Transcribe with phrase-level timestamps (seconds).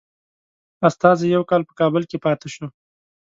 [0.87, 2.65] استازی یو کال په کابل کې پاته شو.